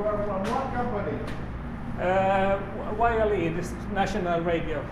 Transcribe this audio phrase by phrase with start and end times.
[0.00, 1.18] You are from what company?
[2.00, 2.58] Uh,
[2.96, 4.82] YLE, this national radio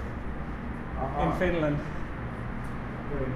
[0.99, 1.23] Aha.
[1.23, 1.79] in Finland.
[3.17, 3.31] Okay.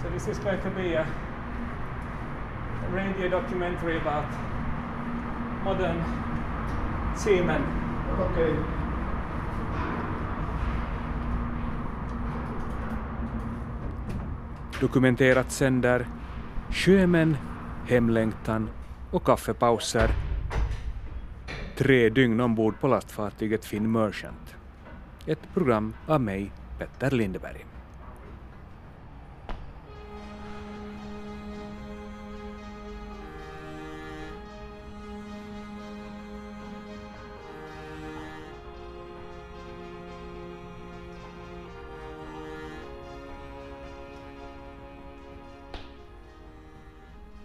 [0.00, 1.04] So this is going to be a
[2.92, 4.30] radio documentary about
[5.64, 5.98] modern
[7.16, 7.62] seamen.
[8.20, 8.54] Okay.
[14.80, 16.06] Dokumenterat sänder
[16.70, 17.36] Sjömän,
[17.86, 18.70] hemlängtan
[19.10, 20.27] och kaffepauser.
[21.78, 24.56] Tre dygn ombord på lastfartyget Finn Merchant.
[25.26, 27.66] Ett program av mig, Petter Lindeberg.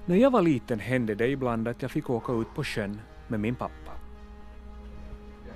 [0.06, 3.39] När jag var liten hände det ibland att jag fick åka ut på sjön med
[3.39, 4.03] min pappa.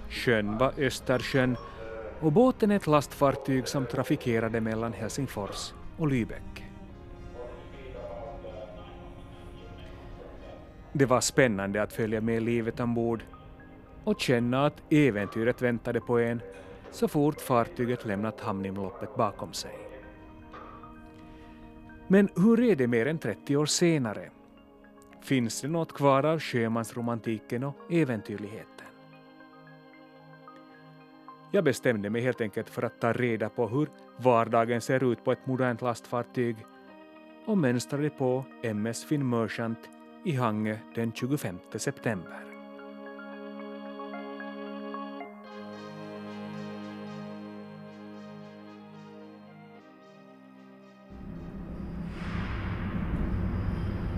[0.10, 1.58] Sjön var Östersjön
[2.20, 6.64] och båten ett lastfartyg som trafikerade mellan Helsingfors och Lübeck.
[10.94, 13.24] Det var spännande att följa med livet ombord
[14.04, 16.42] och känna att äventyret väntade på en
[16.92, 19.78] så fort fartyget lämnat hamninloppet bakom sig.
[22.08, 24.30] Men hur är det mer än 30 år senare?
[25.22, 28.77] Finns det något kvar av sjömansromantiken och äventyrligheten?
[31.52, 35.32] Jag bestämde mig helt enkelt för att ta reda på hur vardagen ser ut på
[35.32, 36.56] ett modernt lastfartyg
[37.46, 39.80] och mönstrade på MS Finn Merchant
[40.26, 42.44] i Hangö den 25 september.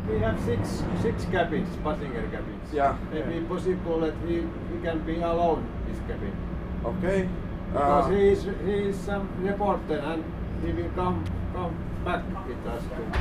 [0.07, 2.73] We have six six cabins, passenger cabins.
[2.73, 2.97] Yeah.
[3.13, 6.58] Maybe possible that he, he can be alone this cabin.
[6.85, 7.29] Okay.
[7.71, 10.23] Because Uh, he is he is some reporter and
[10.65, 11.23] he will come
[11.53, 11.75] come
[12.05, 13.19] back with us to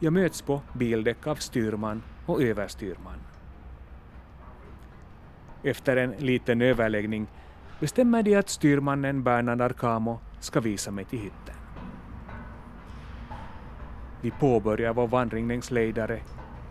[0.00, 3.18] Jag möts på bildäck av styrman och överstyrman.
[5.62, 7.26] Efter en liten överläggning
[7.80, 11.54] bestämmer de att styrmannen Bernard Arcamo ska visa mig till hytten.
[14.20, 16.20] Vi påbörjar vår vandring längs lejdare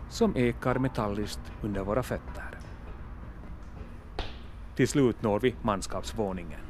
[0.08, 2.53] som ekar metalliskt under våra fötter.
[4.76, 6.60] Till slut når vi manskapsvåningen.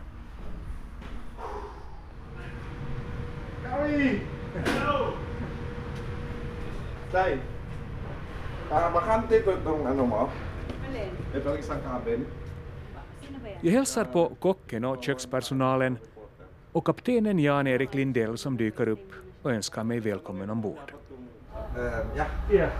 [3.64, 4.20] Kami!
[7.12, 7.38] Tay,
[8.70, 10.28] bakante ito itong ano mo?
[10.88, 11.14] Alin?
[11.34, 12.26] Itong isang cabin.
[13.22, 13.58] Sino ba yan?
[13.62, 15.98] Jag hälsar på kocken och kökspersonalen
[16.72, 19.12] och kaptenen Jan-Erik Lindell som dyker upp
[19.42, 20.92] och önskar mig välkommen ombord.
[21.76, 21.82] Uh,
[22.16, 22.28] yeah.
[22.50, 22.70] Yeah,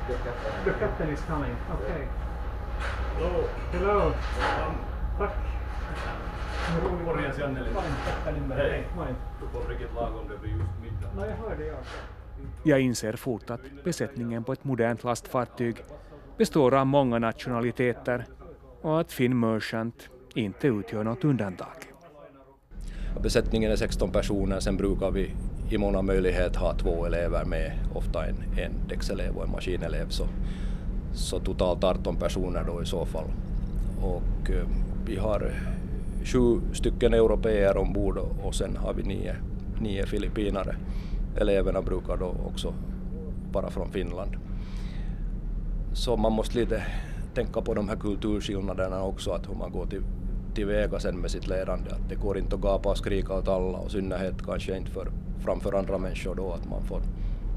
[0.64, 1.56] the captain is coming.
[1.74, 2.06] Okay.
[3.16, 3.44] Hello.
[3.72, 4.12] Hello.
[5.18, 5.32] Tack.
[7.04, 7.60] Morjens Janne
[8.34, 8.70] Lindberg.
[8.70, 8.86] Hej.
[8.96, 9.14] Hej.
[9.40, 11.14] Du kom riktigt lagom, det blir just middag.
[11.16, 11.76] No, jag hörde jag.
[12.64, 15.76] Jag inser fort att besättningen på ett modernt lastfartyg
[16.38, 18.24] består av många nationaliteter
[18.82, 21.92] och att Finn Merchant inte utgör något undantag.
[23.22, 25.34] Besättningen är 16 personer, sen brukar vi
[25.70, 30.08] i mån av möjlighet ha två elever med, ofta en, en däckselev och en maskinelev.
[30.08, 30.26] Så,
[31.14, 33.26] så totalt 18 personer då i så fall.
[34.02, 34.66] Och eh,
[35.06, 35.52] vi har
[36.24, 39.36] sju stycken europeer ombord och, sen har vi nio,
[39.80, 40.76] nio filippinare.
[41.36, 42.74] Eleverna brukar då också
[43.52, 44.36] vara från Finland.
[45.92, 46.82] Så man måste lite
[47.34, 50.02] tänka på de här kulturskillnaderna också, att hur man går till,
[50.54, 51.90] tillväga sen med sitt ledande.
[51.90, 54.90] Att det går inte att gapa och skrika åt alla och i synnerhet kanske inte
[54.90, 57.00] för, framför andra människor då, att man får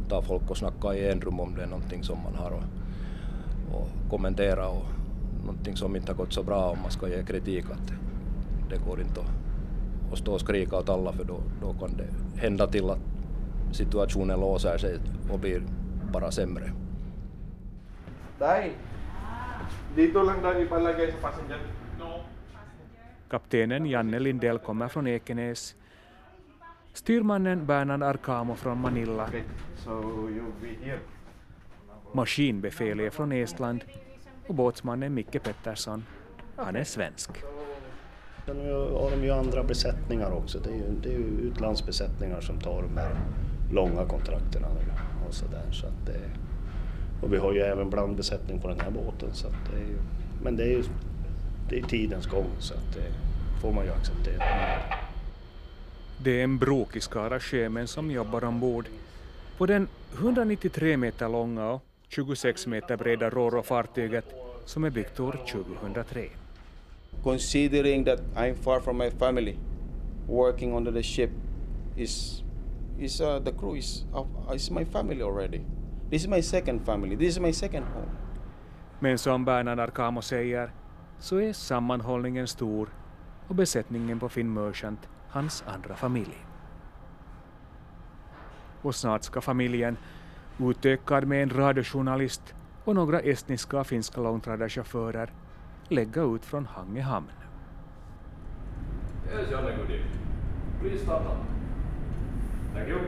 [0.10, 2.64] ta folk och snacka i en rum om det är någonting som man har och,
[3.76, 4.97] och kommentera och
[5.48, 7.66] någonting som inte har gått så bra om man ska ge kritik.
[7.72, 7.92] Att
[8.70, 9.34] det går inte att,
[10.12, 13.00] att stå och skrika åt alla för då, då kan det hända till att
[13.72, 15.00] situationen låser sig
[15.32, 15.62] och blir
[16.14, 16.72] bara sämre.
[18.40, 18.72] Tay,
[19.96, 21.60] dito lang daw ipalagay sa passenger.
[23.30, 25.76] Kaptenen Janne Lindell kommer från Ekenäs.
[26.94, 29.30] Styrmannen Bernard Arcamo från Manila.
[32.14, 33.84] Maskinbefäl är från Estland
[34.48, 36.06] och båtsmannen Micke Pettersson,
[36.56, 37.32] han är svensk.
[38.46, 40.60] Sen har de ju andra besättningar också.
[40.60, 43.16] Det är ju, det är ju utlandsbesättningar som tar de här
[43.72, 44.66] långa kontrakten
[45.28, 45.72] och sådär.
[45.72, 46.20] Så att det,
[47.22, 49.34] och vi har ju även blandbesättning på den här båten.
[49.34, 49.98] Så att det är
[50.44, 50.84] men det är ju
[51.70, 53.12] det är tidens gång så att det
[53.62, 54.44] får man ju acceptera.
[56.24, 58.86] Det är en brokig skara sjömän som jobbar ombord
[59.58, 64.26] på den 193 meter långa och 26 meter breda Roro-fartyget
[64.66, 66.30] som är byggt år 2003.
[67.24, 69.58] considering that I'm far from my family,
[70.28, 71.30] working under the ship
[71.98, 72.44] is
[73.00, 75.62] is uh, the crew is uh, is my family already.
[76.10, 77.16] This is my second family.
[77.16, 78.10] This is my second home.
[79.00, 80.72] Men som Bernard Arcamo säger
[81.20, 82.90] så är sammanhållningen stor
[83.48, 86.46] och besättningen på Finn Merchant hans andra familj.
[88.82, 89.98] Och snart ska familjen,
[90.60, 95.30] utökad med en radiojournalist och några estniska och finska långtradarchaufförer,
[95.88, 97.28] lägga ut från Hange hamn.
[99.32, 100.00] Yes, Janne Goody.
[100.82, 101.38] Please start up.
[102.74, 103.00] Thank you.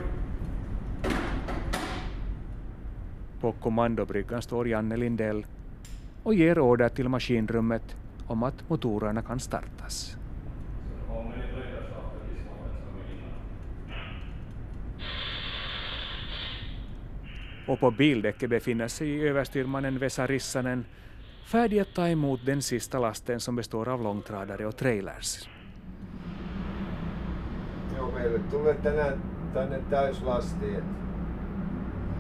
[3.41, 5.45] På kommandobryggan står Janne Lindell
[6.23, 7.95] och ger order till maskinrummet
[8.27, 10.18] om att motorerna kan startas.
[17.69, 20.85] Och på bildäcket befinner sig överstyrmannen Vesa Rissanen
[21.45, 25.49] färdig att ta emot den sista lasten som består av långtradare och trailers.
[27.97, 29.21] Joo, meille tulee tänään
[29.53, 30.75] tänne täyslasti.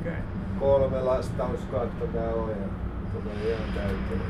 [0.05, 0.13] et
[0.59, 2.67] Kolme lastauskautta tää on ja
[3.13, 4.21] tulee ihan täyteen.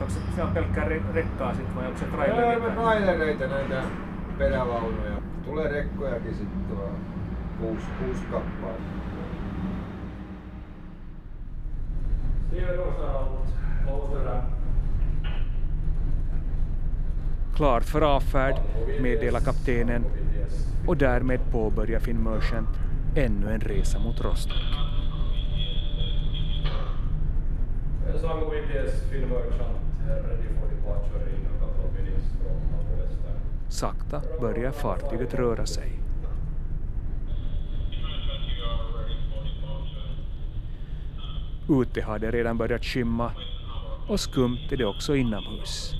[0.00, 3.82] Onko se on pelkkää rekkaa sitten vai onko se Joo, me trailereita näitä
[4.38, 5.22] perävaunuja.
[5.44, 6.90] Tulee rekkojakin sitten tuo
[7.60, 8.97] kuusi, kuusi kappaa.
[17.56, 18.54] Klart för avfärd,
[19.00, 20.04] meddelar kaptenen
[20.86, 22.68] och därmed påbörjar Finn Merchant
[23.16, 24.56] ännu en resa mot Rostock.
[33.68, 36.07] Sakta börjar fartyget röra sig.
[41.68, 43.32] Ute har det redan börjat skymma
[44.08, 45.94] och skumt är det också inomhus.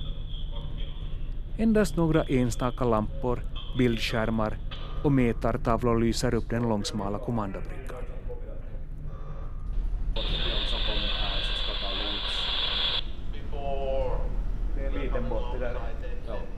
[1.58, 3.40] Endast några enstaka lampor,
[3.78, 4.56] bildskärmar
[5.04, 8.04] och mätartavlor lyser upp den långsmala kommandobryggan.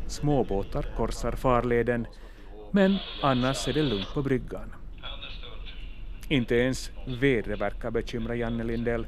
[0.06, 2.06] Småbåtar korsar farleden,
[2.70, 4.74] men annars är det lugnt på bryggan.
[6.32, 6.90] Inte ens
[7.20, 9.06] vädret verkar bekymra Janne Lindell,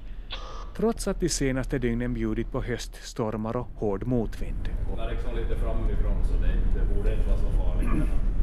[0.76, 4.68] trots att de senaste dygnen bjudit på höststormar och hård motvind.
[4.90, 7.88] Den är liksom lite framifrån så det, det borde inte vara så farligt.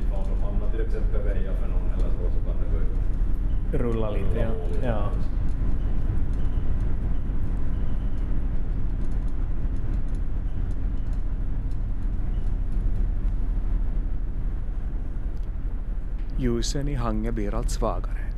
[0.08, 4.12] Ifall de hamnar till exempel väja för någon eller så, så kan det gå Rulla
[4.12, 4.52] lite, ja.
[4.84, 5.12] ja.
[16.38, 18.29] Ljusen i Hange blir allt svagare.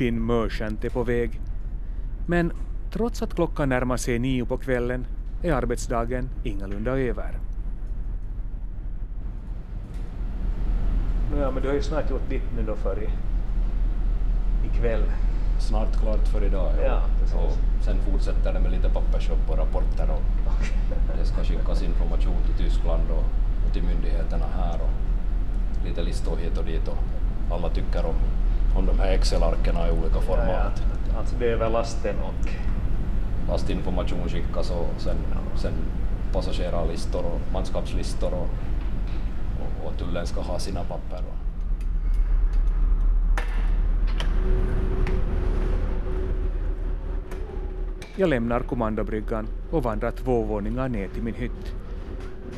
[0.00, 1.40] Finn Merchant är på väg,
[2.26, 2.52] men
[2.92, 5.06] trots att klockan närmar sig nio på kvällen
[5.42, 7.38] är arbetsdagen ingalunda över.
[11.40, 13.08] Ja, men du har ju snart gjort ditt nu då för i,
[14.66, 15.02] ikväll.
[15.58, 16.72] Snart klart för idag.
[16.84, 17.34] Ja, precis.
[17.34, 20.22] och sen fortsätter det med lite pappersjobb och rapporter och
[21.18, 23.24] det ska skickas information till Tyskland och,
[23.66, 24.90] och till myndigheterna här och
[25.86, 26.98] lite listor hit och dit och
[27.50, 28.16] alla tycker om,
[28.76, 30.36] om de här Excel-arkerna i olika Ja, ja.
[30.36, 30.82] format.
[31.18, 32.48] Alltså det är över lasten och...
[33.48, 35.16] Lastinformation skickas och sen,
[35.56, 35.72] sen
[36.32, 38.48] passagerarlistor och manskapslistor och,
[39.60, 41.18] och, och tullen ska ha sina papper.
[41.18, 41.40] Och,
[48.16, 51.74] Jag lämnar kommandobryggan och vandrar två våningar ner till min hytt.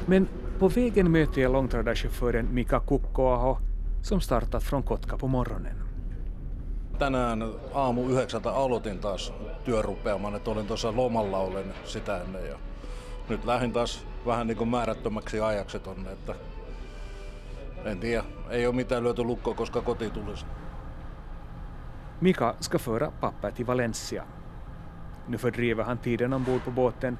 [0.06, 0.28] Men
[0.58, 3.56] på vägen möter jag långtradarchauffören Mika Kukkoaho
[4.02, 5.81] som startat från Kotka på morgonen.
[7.02, 7.44] Tänään
[7.74, 9.32] aamu yhdeksältä aloitin taas
[9.64, 12.58] työrupeaman, että olin tuossa lomalla olen sitä ennen ja
[13.28, 16.34] nyt lähdin taas vähän niin kuin määrättömäksi ajaksi tonne, että
[17.84, 20.46] en tiedä, ei ole mitään lyöty lukkoa, koska koti tulisi.
[22.20, 24.24] Mika ska föra pappa till Valencia.
[25.28, 27.18] Nu fördriver han tiden ombord på båten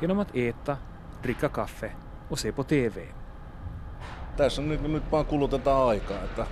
[0.00, 0.76] genom att äta,
[1.22, 1.92] dricka kaffe
[2.30, 3.06] och se på TV.
[4.36, 6.46] Tässä nyt, nyt vaan kulutetaan aikaa, että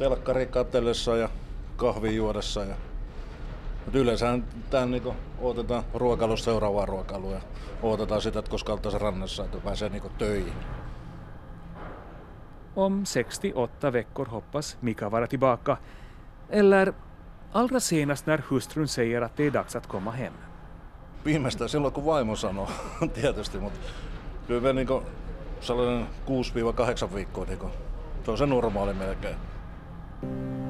[0.00, 1.28] telkkari katsellessa ja
[1.76, 2.74] kahvi juodessa ja
[3.84, 7.40] mutta yleensähän tän niinku odotetaan ruokailussa seuraavaa ruokailua ja
[7.82, 10.52] odotetaan sitä, että koska oltaisiin rannassa, että pääsee niinku töihin.
[12.76, 15.76] Om 68 veckor hoppas Mika vara tillbaka.
[16.48, 16.92] Eller
[17.52, 20.32] allra senast när hustrun säger att det är dags att komma hem.
[21.24, 22.68] Viimeistään silloin, kun vaimo sanoo,
[23.20, 23.80] tietysti, mutta
[24.46, 25.02] kyllä me niinku
[25.60, 26.06] sellainen
[27.06, 27.70] 6-8 viikkoa, niinku,
[28.24, 29.59] se on se normaali melkein.「
[30.22, 30.69] Bye.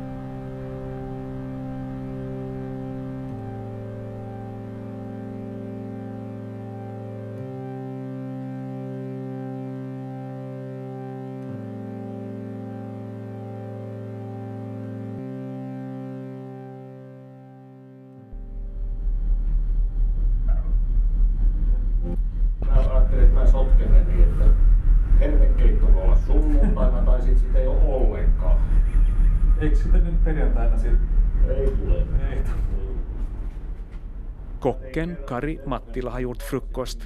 [34.60, 36.98] Kocken Kari Mattila har gjort frukost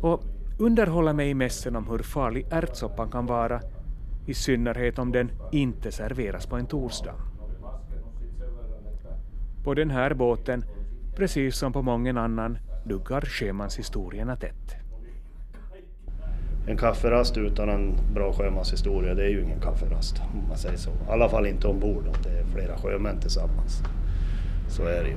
[0.00, 0.24] och
[0.58, 3.60] underhåller mig i mässen om hur farlig ärtsoppan kan vara,
[4.26, 7.14] i synnerhet om den inte serveras på en torsdag.
[9.64, 10.64] På den här båten,
[11.16, 14.74] precis som på mången annan, duggar sjömanshistorierna tätt.
[16.66, 20.90] En kafferast utan en bra sjömanshistoria, det är ju ingen kafferast om man säger så.
[20.90, 23.82] I alla fall inte ombord om det är flera sjömän tillsammans.
[24.68, 25.16] Så är det ju.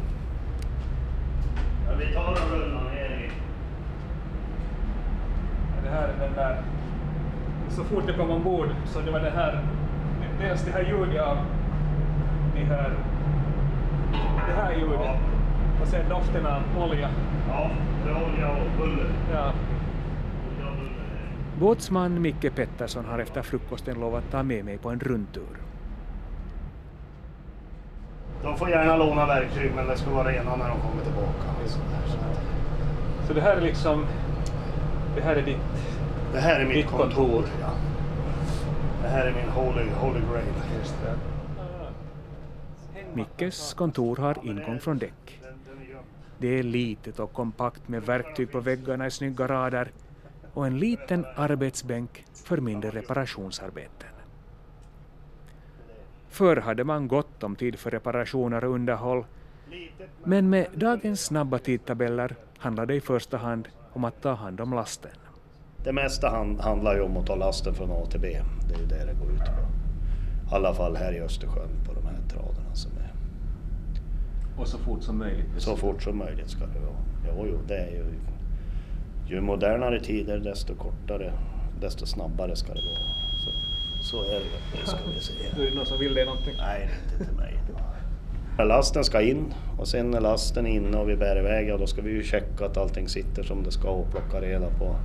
[1.87, 3.29] Ja, vi tar en runda ner
[5.83, 6.61] Det här är den där...
[7.69, 9.59] Så fort jag kom ombord så det var det här...
[10.39, 11.37] Dels det här ljudet av
[12.55, 12.91] de här...
[14.47, 14.99] Det här ljudet.
[15.81, 17.09] Och sen doften av olja.
[17.49, 17.69] Ja,
[18.05, 19.09] det är olja och buller.
[19.33, 19.53] Ja.
[21.59, 25.62] Båtsman Micke Pettersson har efter frukosten lovat ta med mig på en rundtur.
[28.43, 31.67] De får gärna låna verktyg men det ska vara rena när de kommer tillbaka.
[31.67, 34.05] Så där, så att- Så det här är liksom...
[35.15, 35.57] Det här är ditt...
[36.33, 37.05] Det här är mitt kontor.
[37.07, 37.43] kontor.
[37.61, 37.69] Ja.
[39.01, 40.45] Det här är min holy, holy grail.
[40.79, 41.15] Just det.
[43.13, 45.39] Mickes kontor har ingång från däck.
[46.37, 49.91] Det är litet och kompakt med verktyg på väggarna i snygga rader
[50.53, 54.09] och en liten arbetsbänk för mindre reparationsarbeten.
[56.33, 59.25] Förr hade man gott om tid för reparationer och underhåll,
[60.23, 64.73] men med dagens snabba tidtabeller handlar det i första hand om att ta hand om
[64.73, 65.11] lasten.
[65.83, 68.41] Det mesta hand, handlar ju om att ta lasten från A till B.
[68.67, 69.61] Det är ju det det går ut på.
[70.51, 73.13] I alla fall här i Östersjön på de här traderna som är.
[74.61, 75.45] Och så fort som möjligt.
[75.57, 77.03] Så fort som möjligt ska det vara.
[77.27, 78.05] Jo, jo, det är ju...
[79.27, 81.33] Ju modernare tider desto kortare,
[81.81, 83.22] desto snabbare ska det gå.
[84.03, 84.81] Så, är det ju.
[84.81, 85.33] Det ska vi se.
[85.57, 86.55] Nu är det någon som vill det någonting.
[86.57, 87.53] Nej, inte till mig.
[88.57, 91.87] Lasten ska in och sen när lasten är inne och vi bär iväg, ja, då
[91.87, 94.95] ska vi ju checka att allting sitter som det ska och plocka reda på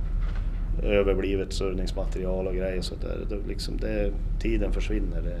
[0.83, 2.81] överblivet surrningsmaterial och grejer.
[2.81, 5.39] Så det, det, liksom det, tiden försvinner det,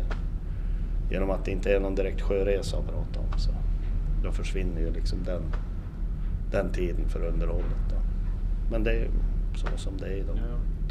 [1.13, 3.39] genom att det inte är någon direkt sjöresa att prata om.
[3.39, 3.51] Så
[4.23, 5.41] då försvinner ju liksom den,
[6.51, 7.89] den tiden för underhållet.
[7.89, 7.95] Då.
[8.71, 9.07] Men det är
[9.55, 10.37] så som det är idag.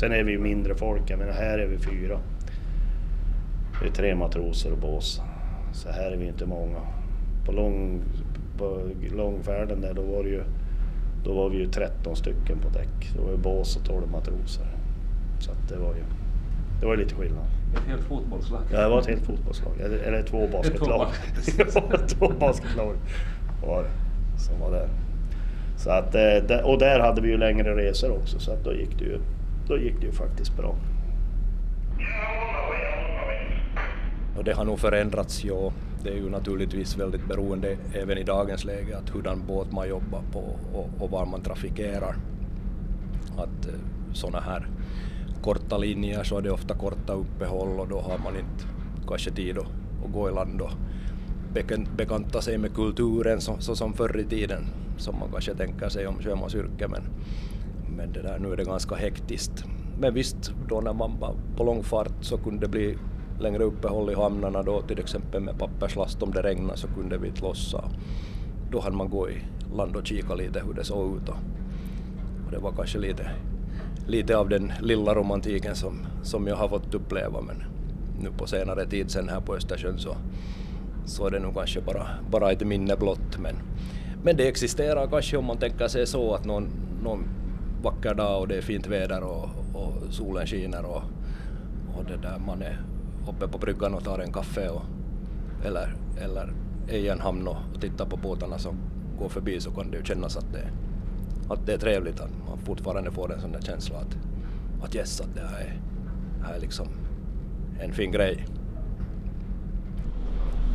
[0.01, 2.21] Sen är vi ju mindre folk, jag menar här är vi fyra.
[3.81, 5.21] Det är tre matroser och bås.
[5.73, 6.81] Så här är vi inte många.
[7.47, 8.03] På, lång,
[8.59, 10.43] på långfärden där då var, det ju,
[11.25, 13.13] då var vi ju 13 stycken på däck.
[13.15, 14.67] Det var ju bås och 12 matroser.
[15.41, 16.03] Så att det var ju
[16.81, 17.45] det var ju lite skillnad.
[17.75, 18.61] Ett helt fotbollslag.
[18.73, 19.81] Ja, det var ett helt fotbollslag.
[19.81, 21.07] Eller, eller två basketlag.
[22.09, 22.97] två basketlag
[23.67, 24.89] var det som var där.
[25.77, 28.99] Så att, eh, och där hade vi ju längre resor också så att då gick
[28.99, 29.19] det ju,
[29.69, 30.75] då gick det ju faktiskt bra.
[34.39, 35.73] Och det har nog förändrats, ja.
[36.03, 40.23] Det är ju naturligtvis väldigt beroende även i dagens läge att hurdan båt man jobbar
[40.33, 42.17] på och, och var man trafikerar.
[43.37, 43.75] Att eh,
[44.13, 44.69] sådana här
[45.43, 48.65] korta linjer så är det ofta korta uppehåll och då har man inte
[49.09, 49.67] kanske tid att,
[50.05, 50.71] att gå i land och
[51.97, 54.67] bekanta sig med kulturen så, så som förr i tiden
[54.97, 57.03] som man kanske tänker sig om sjömansyrke men,
[57.97, 59.65] men det där, nu är det ganska hektiskt.
[60.01, 62.99] Men visst, då när man var på långfart så kunde det bli
[63.41, 67.29] längre uppehåll i hamnarna då till exempel med papperslast om det regnade så kunde vi
[67.29, 67.85] inte lossa.
[68.71, 69.43] Då hann man gå i
[69.75, 71.37] land och kika lite hur det såg ut och,
[72.47, 73.31] och det var kanske lite,
[74.07, 77.63] lite av den lilla romantiken som, som jag har fått uppleva men
[78.23, 80.17] nu på senare tid sen här på Östersjön så,
[81.07, 83.55] så är det nog kanske bara, bara ett minne blott men,
[84.23, 86.69] men det existerar kanske om man tänker sig så att någon,
[87.03, 87.25] någon
[87.83, 91.03] vacker dag och det är fint väder och, och solen skiner och,
[91.97, 92.81] och det där man är
[93.29, 94.83] uppe på bryggan och tar en kaffe och,
[95.65, 96.53] eller, eller
[96.89, 98.77] är i en hamn och, och tittar på båtarna som
[99.19, 100.69] går förbi så kan det ju kännas att det,
[101.49, 104.17] att det är trevligt att man fortfarande får en sån där känsla att,
[104.85, 105.81] att yes, att det här är,
[106.47, 106.87] här är liksom
[107.81, 108.47] en fin grej.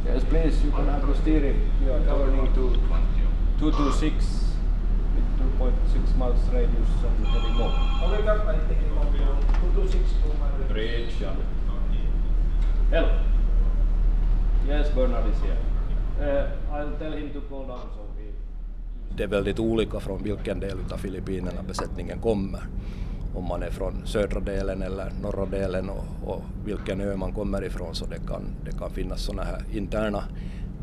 [0.05, 1.59] Yes, please, you can have the steering.
[1.79, 2.75] We are turning to
[3.59, 4.13] 226
[5.15, 5.23] with
[5.59, 7.83] 2.6 miles radius and heading north.
[10.69, 11.35] Bridge, yeah.
[12.93, 13.09] Hello.
[14.67, 15.57] Yes, Bernard is here.
[16.21, 18.23] Uh, I'll tell him to call down so we...
[19.17, 22.59] Det är väldigt olika från vilken del av Filippinerna besättningen kommer.
[23.35, 27.65] Om man är från södra delen eller norra delen och, och vilken ö man kommer
[27.65, 30.23] ifrån så det kan, det kan finnas sådana här interna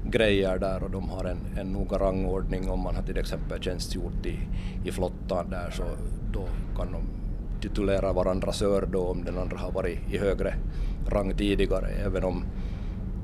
[0.04, 4.26] grejer där och de har en, en noga rangordning om man har till exempel tjänstgjort
[4.26, 4.38] i,
[4.84, 5.84] i flottan där så
[6.32, 6.44] då
[6.76, 7.02] kan de
[7.60, 10.54] titulera varandra sör då om den andra har varit i högre
[11.06, 12.44] rang tidigare, även om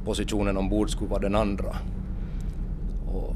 [0.04, 1.76] positionen ombord skulle vara den andra.
[3.12, 3.34] Och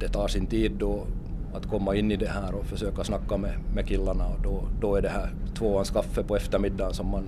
[0.00, 1.06] det tar sin tid då
[1.54, 4.96] att komma in i det här och försöka snacka med, med killarna och då, då
[4.96, 7.24] är det här tvåans kaffe på eftermiddagen som man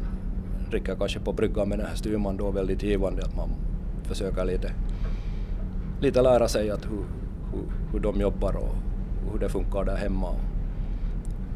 [0.70, 3.48] dricker kanske på bryggan med den här styrman då väldigt givande att man
[4.02, 4.72] försöker lite,
[6.00, 7.04] lite lära sig att hur,
[7.52, 8.74] hur, hur de jobbar och
[9.32, 10.28] hur det funkar där hemma.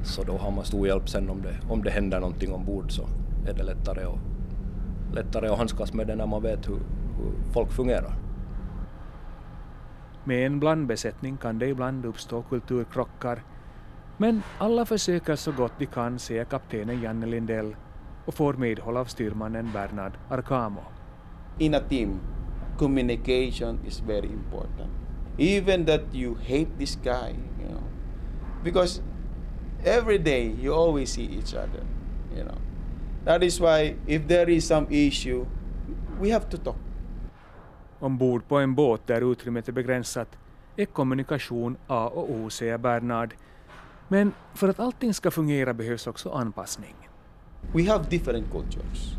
[0.02, 3.02] Så då har man stor hjälp sen om det, om det händer någonting ombord så
[3.46, 4.18] är det lättare att,
[5.14, 6.80] lättare att handskas med det när man vet hur,
[7.18, 8.14] hur folk fungerar.
[10.24, 13.42] Med en blandbesättning kan det ibland uppstå kulturkrockar,
[14.16, 17.76] men alla försöker så gott de kan, säger kaptenen Janne Lindell
[18.24, 20.80] och får medhåll av styrmannen Bernard Arcamo.
[21.58, 22.20] In a team,
[22.78, 24.90] communication is very important.
[25.38, 27.82] Even that you hate this guy, you know,
[28.64, 29.02] because
[29.84, 31.82] every day you always see each other,
[32.36, 32.58] you know.
[33.24, 35.46] That is why if there is some issue,
[36.20, 36.76] we have to talk.
[38.00, 40.28] Ombord på en båt där utrymmet är begränsat
[40.76, 43.34] är kommunikation A och O, säger Bernard.
[44.08, 46.94] Men för att allting ska fungera behövs också anpassning.
[47.72, 49.16] We have different cultures.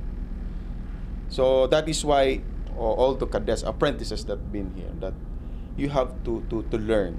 [1.30, 2.42] So that is why
[2.80, 5.14] all the cadets, apprentices that been here, that
[5.78, 7.18] you have to, to, to learn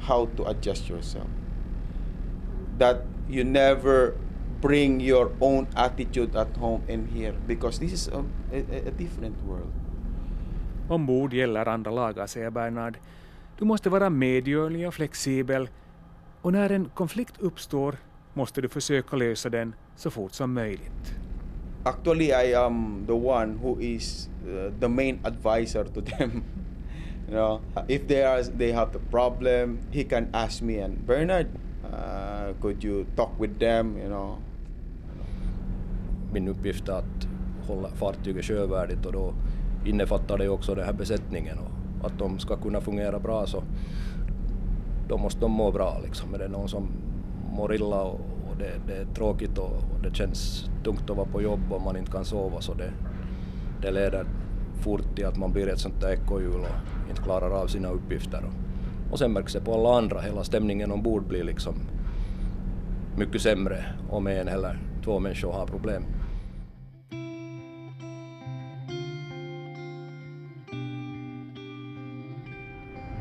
[0.00, 1.26] how to adjust yourself.
[2.78, 2.96] That
[3.30, 4.14] you never
[4.60, 9.36] bring your own attitude at home and here because this is a, a, a different
[9.46, 9.72] world.
[10.88, 12.98] Ombord gäller andra lagar, säger Bernard.
[13.58, 15.68] Du måste vara medgörlig och flexibel
[16.42, 17.96] och när en konflikt uppstår
[18.34, 21.14] måste du försöka lösa den så fort som möjligt.
[21.84, 26.42] Actually, I am the one who is uh, the main advisor to them.
[27.28, 31.46] you know, if they are they have a problem, he can ask me and Bernard,
[31.84, 33.96] uh, could you talk with them?
[33.98, 34.38] You know.
[36.32, 37.28] Min uppgift är att
[37.66, 39.34] hålla fartyget sjövärdigt och då
[39.84, 43.62] innefattar det också den här besättningen och att de ska kunna fungera bra så
[45.08, 46.34] då måste de må bra liksom.
[46.34, 46.88] Är det någon som
[47.52, 51.28] mår illa och, och det, det, är tråkigt och, och, det känns tungt att vara
[51.28, 52.92] på jobb och man inte kan sova så det,
[53.82, 54.26] det leder
[54.80, 58.44] fort till att man blir ett sånt där ekorrhjul och inte klarar av sina uppgifter.
[58.44, 61.74] Och, och sen märks det på alla andra, hela stämningen ombord blir liksom
[63.16, 66.04] mycket sämre om en eller två människor har problem.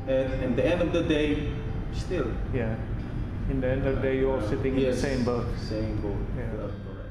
[0.09, 1.37] And at the end of the day,
[1.93, 2.27] still.
[2.53, 2.75] Yeah.
[3.51, 5.45] In the end of the day you're all sitting in the Yes, same boat.
[5.69, 6.15] Same boat.
[6.37, 6.51] Yeah.
[6.51, 7.07] Correct.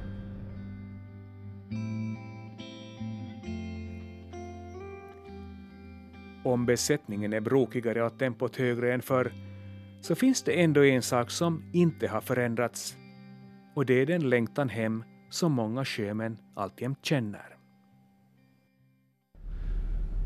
[6.45, 9.33] Om besättningen är brokigare och tempot högre än förr
[10.01, 12.97] så finns det ändå en sak som inte har förändrats
[13.75, 17.56] och det är den längtan hem som många sjömän alltjämt känner.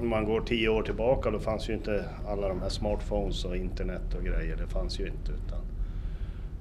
[0.01, 3.57] Om man går tio år tillbaka då fanns ju inte alla de här smartphones och
[3.57, 4.57] internet och grejer.
[4.57, 5.33] Det fanns ju inte.
[5.33, 5.61] Utan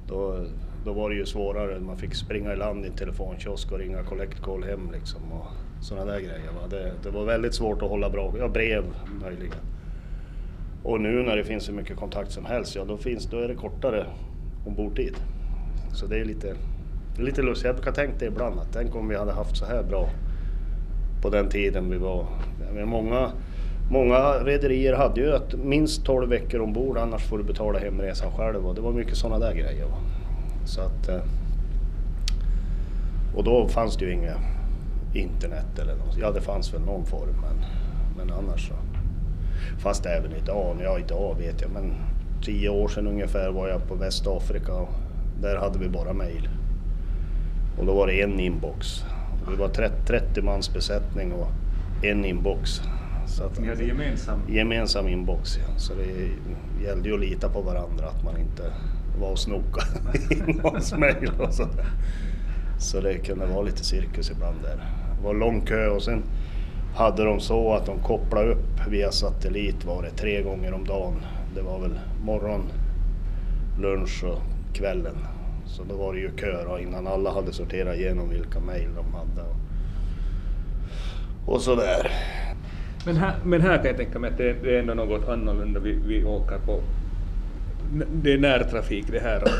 [0.07, 0.45] då,
[0.85, 1.79] då var det ju svårare.
[1.79, 5.45] Man fick springa i land i en telefonkiosk och ringa collect call hem liksom och
[5.83, 6.51] sådana där grejer.
[6.61, 6.67] Va?
[6.69, 8.83] Det, det var väldigt svårt att hålla bra, ja brev
[9.21, 9.59] möjligen.
[10.83, 13.47] Och nu när det finns så mycket kontakt som helst, ja då, finns, då är
[13.47, 14.05] det kortare
[14.65, 15.15] ombordtid.
[15.93, 16.55] Så det är lite,
[17.15, 17.65] det är lite lustigt.
[17.65, 20.09] Jag brukar tänka det ibland att tänk om vi hade haft så här bra
[21.21, 22.25] på den tiden vi var.
[22.85, 23.31] Många
[23.91, 28.67] många rederier hade ju att minst 12 veckor ombord annars får du betala hemresan själv
[28.67, 29.85] och det var mycket sådana där grejer.
[30.65, 31.21] Så att, eh,
[33.35, 34.37] och då fanns det ju inget
[35.13, 36.17] internet eller något.
[36.21, 37.65] Ja det fanns väl någon form men,
[38.17, 38.73] men annars så.
[39.79, 41.93] Fast även idag, ja idag vet jag men
[42.43, 44.89] tio år sedan ungefär var jag på Västafrika och
[45.41, 46.49] där hade vi bara mail.
[47.79, 49.03] Och då var det en inbox.
[49.49, 51.47] Vi var 30, 30 mans besättning och
[52.03, 52.81] en inbox.
[53.27, 54.39] Så att, Ni hade gemensam?
[54.49, 55.77] Gemensam inbox ja.
[55.77, 56.29] Så det
[56.83, 58.63] gällde ju att lita på varandra att man inte
[59.19, 59.89] var och snokade
[60.29, 61.85] i någons mejl och sådär.
[62.79, 64.75] Så det kunde vara lite cirkus ibland där.
[65.17, 66.23] Det var lång kö och sen
[66.95, 71.15] hade de så att de kopplade upp via satellit var det tre gånger om dagen.
[71.55, 72.63] Det var väl morgon,
[73.81, 74.41] lunch och
[74.73, 75.15] kvällen.
[75.69, 79.49] Så då var det ju kö innan alla hade sorterat igenom vilka mejl de hade.
[79.49, 79.55] Och,
[81.53, 82.11] och sådär.
[83.05, 85.79] Men här, men här kan jag tänka mig att det, det är ändå något annorlunda
[85.79, 86.79] vi, vi åker på.
[88.23, 89.43] Det är närtrafik det här.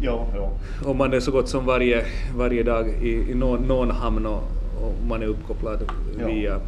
[0.00, 0.50] Ja, ja.
[0.88, 2.04] och man är så gott som varje,
[2.36, 4.42] varje dag i, i någon, någon hamn och,
[4.82, 5.78] och man är uppkopplad
[6.20, 6.26] Ja.
[6.26, 6.60] via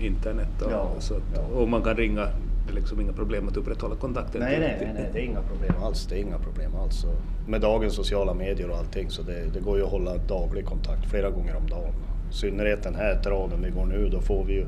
[0.00, 0.62] internet.
[0.62, 1.40] Och, Ja, så, ja.
[1.40, 2.26] och man kan ringa
[2.66, 4.40] Det är liksom inga problem att upprätthålla kontakten?
[4.40, 6.06] Nej, nej, nej, nej, det är inga problem alls.
[6.06, 7.06] Det är inga problem alls.
[7.46, 11.10] Med dagens sociala medier och allting så det, det går ju att hålla daglig kontakt
[11.10, 11.94] flera gånger om dagen.
[12.30, 14.66] I synnerhet den här traden vi går nu, då får vi ju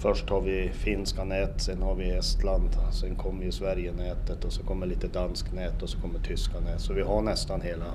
[0.00, 4.62] Först har vi finska nät, sen har vi Estland, sen kommer ju Sverige-nätet och så
[4.62, 6.80] kommer lite dansk nät och så kommer tyska nät.
[6.80, 7.86] Så vi har nästan hela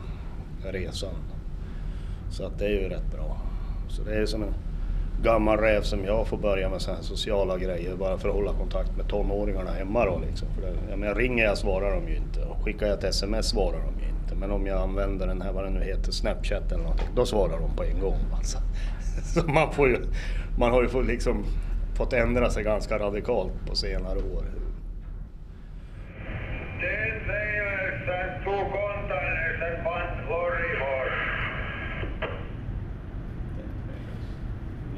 [0.64, 1.16] resan.
[2.32, 3.38] Så att det är ju rätt bra.
[3.90, 4.54] Så det är som en
[5.24, 8.54] gammal räv som jag får börja med sådana här sociala grejer bara för att hålla
[8.54, 10.48] kontakt med tonåringarna hemma då liksom.
[10.56, 13.50] För det, jag menar, ringer jag svarar de ju inte och skickar jag ett sms
[13.50, 14.36] svarar de ju inte.
[14.36, 17.60] Men om jag använder den här, vad den nu heter, Snapchat eller någonting, då svarar
[17.60, 18.58] de på en gång alltså.
[19.24, 19.98] Så man får ju,
[20.60, 21.46] man har ju fått liksom
[21.96, 24.44] fått ändra sig ganska radikalt på senare år.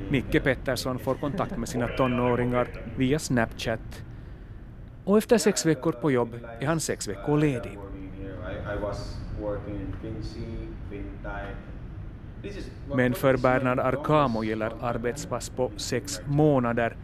[0.10, 4.04] Micke Pettersson får kontakt med sina tonåringar via Snapchat
[5.06, 7.78] och efter sex veckor på jobb är han sex veckor ledig.
[12.96, 16.98] Men för Bernard Arkamo gäller arbetspass på sex månader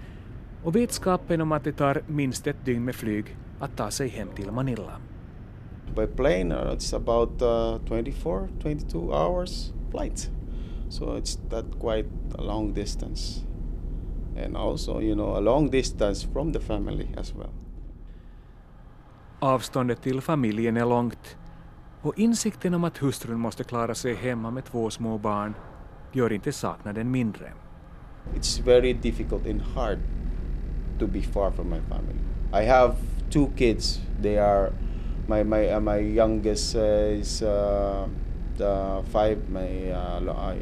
[0.63, 4.27] och vetskapen om att det tar minst ett dygn med flyg att ta sig hem
[4.36, 4.91] till Manila.
[5.95, 10.32] By plane, uh, it's about uh, 24, 22 hours flight.
[10.91, 12.06] So it's that quite
[12.38, 13.45] a long distance.
[14.36, 17.49] And also, you know, a long distance from the family as well.
[19.39, 21.38] Avståndet till familjen är långt
[22.01, 25.54] och insikten om att hustrun måste klara sig hemma med två små barn
[26.12, 27.51] gör inte saknaden mindre.
[28.36, 29.99] It's very difficult and hard
[30.99, 32.19] to be far from my family.
[32.54, 32.95] I have
[33.30, 34.01] two kids.
[34.21, 34.71] They are
[35.27, 36.82] my my uh, my youngest uh,
[37.19, 38.08] is uh,
[38.58, 39.38] the five.
[39.50, 40.56] My uh, uh,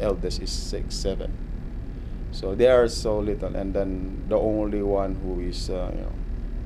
[0.00, 1.30] eldest is six, seven.
[2.32, 6.12] So they are so little, and then the only one who is uh, you know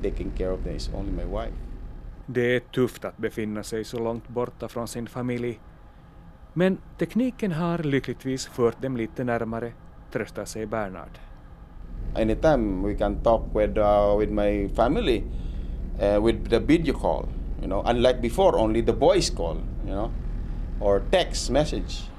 [0.01, 1.53] taking care of them is only my wife.
[2.25, 5.59] Det är tufft att befinna sig så långt borta från sin familj.
[6.53, 9.71] Men tekniken har lyckligtvis fört dem lite närmare,
[10.11, 11.19] tröstar sig Bernard.
[12.15, 15.23] Anytime we can talk with, uh, with my family
[15.99, 17.27] uh, with the video call,
[17.61, 20.11] you know, unlike before only the voice call, you know,
[20.83, 22.11] or text message.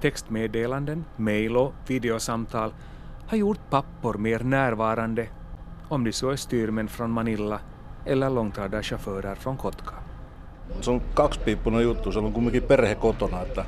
[0.00, 2.74] Textmeddelanden, mejl och videosamtal
[3.26, 5.28] har gjort pappor mer närvarande,
[5.88, 7.60] om de så är styrmän från Manila
[8.06, 9.94] eller långtradarchaufförer från Kotka.
[10.80, 13.64] Se on kaksipiippunen juttu, se on kumminkin perhe kotona, että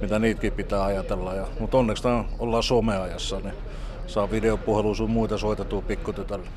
[0.00, 1.34] mitä niitäkin pitää ajatella.
[1.34, 3.54] Ja, mutta onneksi tämän ollaan someajassa, niin
[4.06, 6.48] saa videopuhelua sun muita soitettua pikkutytölle.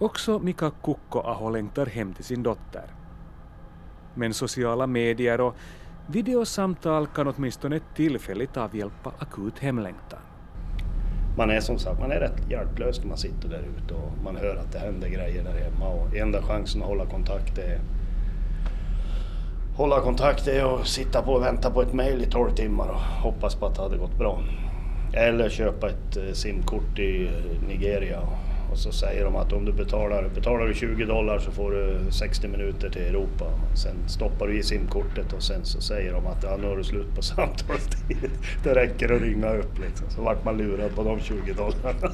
[0.00, 3.01] Också Mika Kukko-aho längtar hem till sin dotter.
[4.14, 5.56] Men sociala medier och
[6.06, 10.18] videosamtal kan åtminstone tillfälligt avhjälpa akut hemlängtan.
[11.36, 14.36] man är som sagt man är rätt hjälplös när man sitter där ute och man
[14.36, 17.80] hör att det händer grejer där hemma och enda chansen att hålla kontakt är
[19.76, 23.00] hålla kontakt är att sitta på och vänta på ett mejl i 12 timmar och
[23.00, 24.42] hoppas på att det hade gått bra.
[25.12, 29.72] Eller köpa ett eh, simkort i eh, Nigeria och så säger de att om du
[29.72, 33.44] betalar, betalar du 20 dollar så får du 60 minuter till Europa.
[33.74, 36.84] Sen stoppar du i simkortet och sen så säger de att ja, nu har du
[36.84, 38.30] slut på samtalstid.
[38.64, 40.10] Det räcker att ringa upp liksom.
[40.10, 42.12] Så vart man lurad på de 20 dollarna.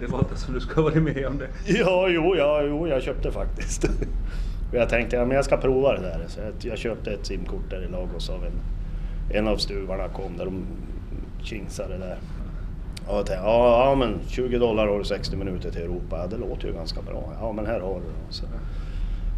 [0.00, 1.48] Det låter som du ska varit med om det.
[1.66, 3.84] Ja, jo, ja, jo jag köpte faktiskt.
[3.84, 3.90] Och
[4.74, 6.24] jag tänkte ja, men jag ska prova det där.
[6.28, 8.52] Så jag, jag köpte ett simkort där i Lagos av en,
[9.36, 10.66] en av stuvarna kom där de
[11.42, 12.18] kingsade där.
[13.08, 16.18] Och jag tänkte, ja, ja men 20 dollar har du 60 minuter till Europa.
[16.18, 17.32] Ja, det låter ju ganska bra.
[17.40, 18.34] Ja men här har du det.
[18.34, 18.46] Så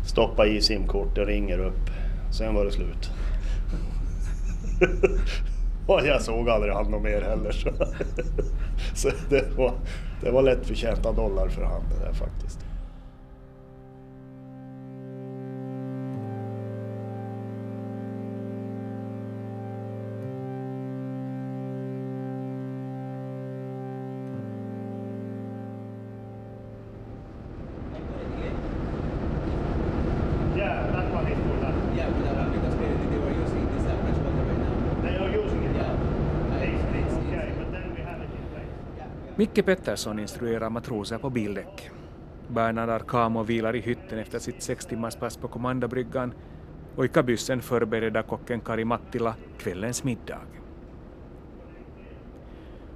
[0.06, 1.90] stoppa i simkortet, ringer upp.
[2.32, 3.10] Sen var det slut.
[5.86, 7.52] och jag såg aldrig han något mer heller.
[7.52, 7.70] Så,
[8.94, 9.72] så det, var,
[10.22, 12.69] det var lätt förtjänta dollar för han det där faktiskt.
[39.50, 41.90] Micke Pettersson instruerar matroser på bildäck.
[42.48, 46.32] Bernard Arkamo vilar i hytten efter sitt sex timmars pass på kommandobryggan
[46.96, 50.38] och i kabyssen förbereder kocken Kari Mattila kvällens middag.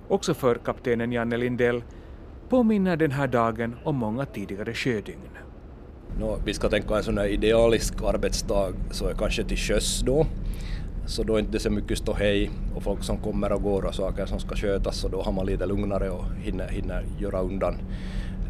[0.08, 1.82] Också för kaptenen Janne Lindell
[2.48, 5.38] påminner den här dagen om många tidigare sjödygn.
[6.20, 10.26] No, vi ska tänka en sån här idealisk arbetsdag så är kanske till sjöss då.
[11.06, 13.94] Så då är det inte så mycket ståhej och folk som kommer och går och
[13.94, 17.74] saker som ska skötas så då har man lite lugnare och hinner, hinner göra undan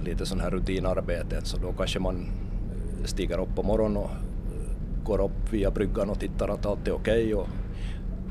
[0.05, 5.05] lite sån här rutinarbeten så då kanske man eh, stiger upp på morgonen och eh,
[5.05, 7.49] går upp via bryggan och tittar att allt är okej och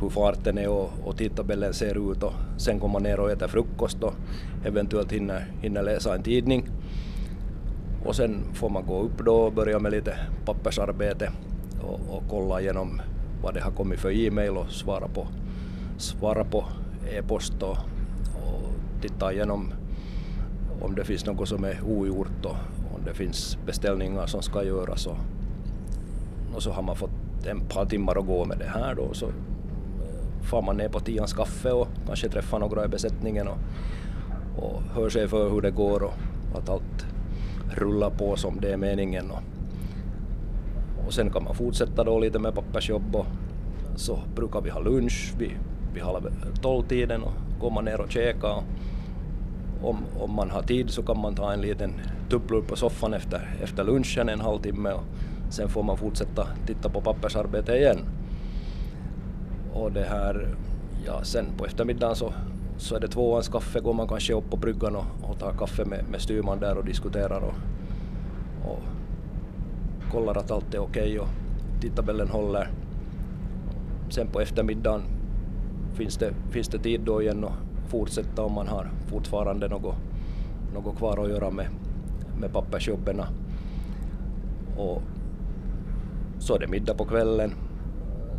[0.01, 3.47] hur farten är och, och tidtabellen ser ut och sen går man ner och äter
[3.47, 4.13] frukost och
[4.65, 6.67] eventuellt hinner, hinner läsa en tidning.
[8.05, 11.31] Och sen får man gå upp då och börja med lite pappersarbete
[11.81, 13.01] och, och kolla igenom
[13.43, 15.27] vad det har kommit för e-mail och svara på,
[15.97, 16.65] svara på
[17.11, 17.77] e-post och,
[18.35, 19.73] och titta igenom
[20.81, 22.55] om det finns något som är ogjort och
[22.95, 25.17] om det finns beställningar som ska göras och,
[26.55, 29.25] och så har man fått en par timmar att gå med det här då så
[29.25, 29.31] eh,
[30.41, 33.57] far man ner på Tians kaffe och kanske träffar några i besättningen och,
[34.57, 36.13] och hör sig för hur det går och
[36.55, 37.05] att allt
[37.75, 39.31] rullar på som det är meningen.
[39.31, 39.39] Och,
[41.05, 43.25] och sen kan man fortsätta då lite med pappersjobb och
[43.95, 45.51] så brukar vi ha lunch vid,
[45.93, 46.29] vid halv
[46.61, 48.47] tolvtiden och komma ner och käka.
[48.47, 48.63] Och
[49.81, 51.93] om, om man har tid så kan man ta en liten
[52.29, 55.03] tupplur på soffan efter, efter lunchen en halvtimme och
[55.49, 57.99] sen får man fortsätta titta på pappersarbete igen.
[59.73, 60.55] Och det här,
[61.05, 62.33] ja sen på eftermiddagen så,
[62.77, 65.85] så är det tvåans kaffe, går man kanske upp på bryggan och, och tar kaffe
[65.85, 67.53] med, med styrman där och diskuterar och,
[68.71, 68.79] och
[70.13, 71.27] kollar att allt är okej och
[71.81, 72.69] tidtabellen håller.
[74.09, 75.01] Sen på eftermiddagen
[75.93, 79.95] finns det, finns det tid då igen att fortsätta om man har fortfarande något,
[80.73, 81.67] något kvar att göra med,
[82.39, 83.21] med pappersjobben.
[84.77, 85.01] Och
[86.39, 87.53] så är det middag på kvällen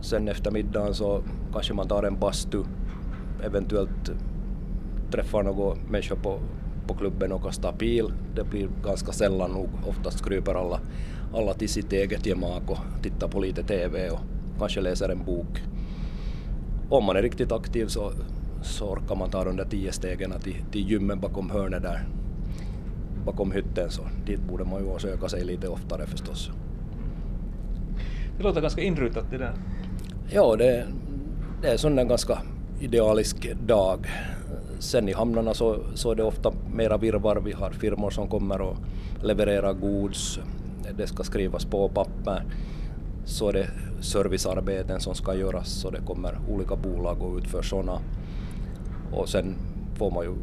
[0.05, 2.63] sen efter middagen så kanske man tar en bastu,
[3.45, 4.13] eventuellt
[5.11, 6.39] träffar några människor på,
[6.87, 8.13] på klubben och kastar pil.
[8.35, 10.81] Det blir ganska sällan nog, oftast kryper alla,
[11.35, 14.21] alla till sitt eget gemak och tittar på lite TV och
[14.59, 15.63] kanske läser en bok.
[16.89, 18.13] Om man är riktigt aktiv så,
[18.63, 22.09] så orkar man ta de där tio stegen till, till gymmen bakom hörnet där,
[23.27, 26.51] bakom hytten, så dit borde man ju söka sig lite oftare förstås.
[28.37, 29.55] Det låter ganska inrutat det där.
[30.31, 30.87] Ja, det,
[31.63, 32.39] det är sån en ganska
[32.81, 34.07] idealisk dag.
[34.79, 37.41] Sen i hamnarna så, så är det ofta mera virvar.
[37.45, 38.77] Vi har firmor som kommer och
[39.23, 40.41] levererar gods.
[40.97, 42.45] Det ska skrivas på papper.
[43.25, 43.71] Så är det
[44.01, 48.01] servicearbeten som ska göras så det kommer olika bolag och utför sådana.
[49.13, 49.55] Och sen
[49.95, 50.35] får man ju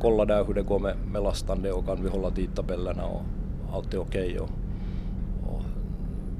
[0.00, 3.22] kolla där hur det går med, med lastande och kan vi hålla tidtabellerna och
[3.72, 4.40] allt är okej.
[4.40, 4.56] Okay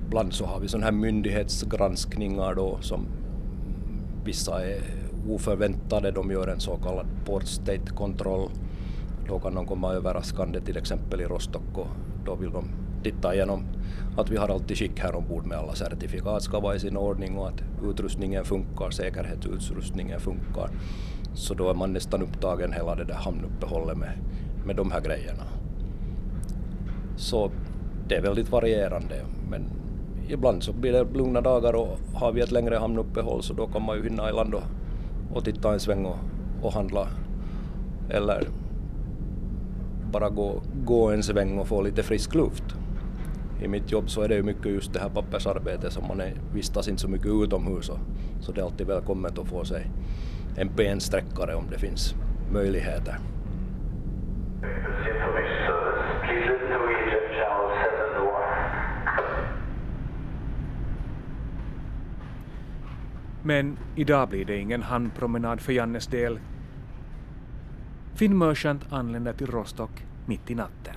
[0.08, 3.06] ibland så har vi sådana här myndighetsgranskningar då som
[4.24, 4.82] vissa är
[5.28, 6.10] oförväntade.
[6.10, 8.50] De gör en så kallad port state control.
[9.28, 11.86] Då kan de komma överraskande till exempel i Rostock och
[12.28, 12.64] då vill de
[13.02, 13.64] titta igenom
[14.16, 17.38] att vi har alltid skick här ombord med alla certifikat ska vara i sin ordning
[17.38, 20.70] och att utrustningen funkar, säkerhetsutrustningen funkar.
[21.34, 24.12] Så då är man nästan upptagen hela det där hamnuppehållet med,
[24.66, 25.44] med de här grejerna.
[27.16, 27.50] Så
[28.08, 29.14] det är väldigt varierande
[29.50, 29.62] men
[30.28, 33.82] ibland så blir det lugna dagar och har vi ett längre hamnuppehåll så då kan
[33.82, 34.62] man ju hinna i land och,
[35.34, 36.16] och titta en sväng och,
[36.62, 37.08] och handla
[38.10, 38.48] eller
[40.12, 42.64] bara gå, gå en sväng och få lite frisk luft.
[43.62, 46.34] I mitt jobb så är det ju mycket just det här pappersarbetet som man är,
[46.54, 47.98] vistas inte så mycket utomhus och,
[48.40, 49.90] så det är alltid välkommet att få sig
[50.56, 52.14] en bensträckare om det finns
[52.52, 53.18] möjligheter.
[63.42, 66.40] Men idag blir det ingen handpromenad för Jannes del.
[68.14, 69.90] Finn Merchant anländer till Rostock
[70.26, 70.94] mitt i natten.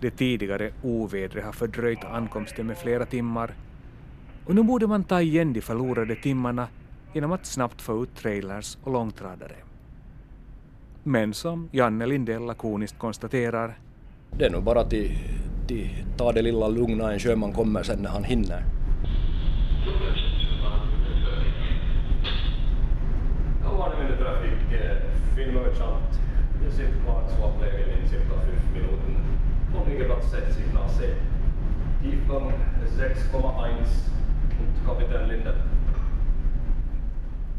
[0.00, 3.54] Det tidigare ovädret har fördröjt ankomsten med flera timmar
[4.46, 6.68] och nu borde man ta igen de förlorade timmarna
[7.14, 9.56] genom att snabbt få ut trailers och långtradare.
[11.02, 13.78] Men som Janne Lindell lakoniskt konstaterar
[14.30, 14.94] det är nog bara att
[16.16, 18.64] ta det lilla lugna en sjöman kommer sen när han hinner.
[25.38, 26.18] Finnmerchant
[26.70, 29.16] sitt kvartsvaplägen in cirka 5 Minuten
[29.72, 31.14] von Liegeplatz 60 nach See.
[32.02, 32.52] Tiefgang
[32.98, 33.40] 6,1
[34.60, 35.54] und Kapitän Linde.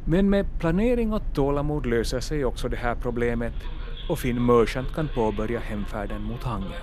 [0.06, 3.54] Men med planering och tålamod löser sig också det här problemet
[4.10, 6.82] och Finn Merchant kan påbörja hemfärden mot hangen.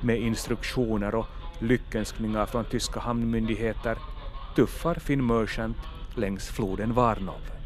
[0.00, 1.26] Med instruktioner och
[1.58, 3.98] lyckönskningar från tyska hamnmyndigheter
[4.56, 5.76] tuffar Finn Merchant
[6.14, 7.61] längs floden Varnov.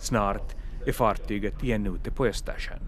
[0.00, 2.82] Snart är fartyget igen ute på Östersjön.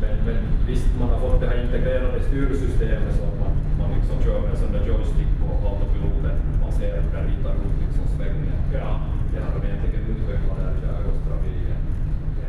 [0.00, 3.38] Men, men visst, man har fått det här integrerade styrsystemet så att
[3.78, 6.36] man liksom kör med en sån där joystick på autopiloten.
[6.60, 8.52] Man ser hur den ritar ut liksom svängen.
[8.72, 9.00] Ja.
[9.34, 11.76] Det har de egentligen utvecklat där i skärgårdstrafiken.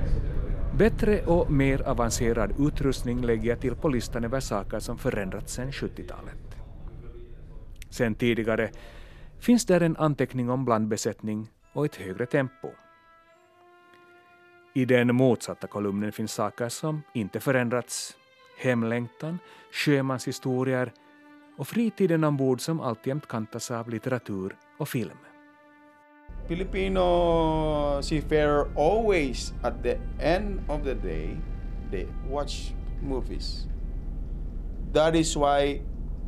[0.07, 4.79] Så det börjar- Bättre och mer avancerad utrustning lägger jag till på listan över saker
[4.79, 6.55] som förändrats sedan 70-talet.
[7.89, 8.69] Sen tidigare
[9.39, 12.67] finns där en anteckning om blandbesättning och ett högre tempo.
[14.73, 18.17] I den motsatta kolumnen finns saker som inte förändrats,
[18.57, 19.39] hemlängtan,
[19.71, 20.93] sjömanshistorier
[21.57, 25.17] och fritiden ombord som alltjämt kantas av litteratur och film.
[26.47, 31.37] Filipino seafarer always, at the end of the day,
[31.91, 32.71] they watch
[33.03, 33.67] movies.
[34.93, 35.81] That is why